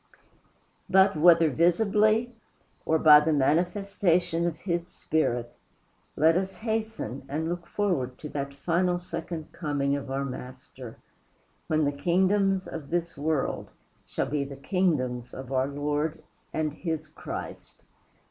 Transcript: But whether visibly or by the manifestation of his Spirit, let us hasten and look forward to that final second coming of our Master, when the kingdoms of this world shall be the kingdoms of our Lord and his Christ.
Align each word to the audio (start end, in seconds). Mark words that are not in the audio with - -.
But 0.89 1.15
whether 1.15 1.51
visibly 1.51 2.33
or 2.87 2.97
by 2.97 3.19
the 3.19 3.31
manifestation 3.31 4.47
of 4.47 4.57
his 4.61 4.87
Spirit, 4.87 5.55
let 6.15 6.35
us 6.35 6.55
hasten 6.55 7.21
and 7.29 7.47
look 7.47 7.67
forward 7.67 8.17
to 8.17 8.29
that 8.29 8.51
final 8.55 8.97
second 8.97 9.51
coming 9.51 9.95
of 9.95 10.09
our 10.09 10.25
Master, 10.25 10.97
when 11.67 11.85
the 11.85 11.91
kingdoms 11.91 12.67
of 12.67 12.89
this 12.89 13.15
world 13.15 13.69
shall 14.03 14.25
be 14.25 14.43
the 14.43 14.55
kingdoms 14.55 15.35
of 15.35 15.51
our 15.51 15.67
Lord 15.67 16.23
and 16.51 16.73
his 16.73 17.07
Christ. 17.07 17.83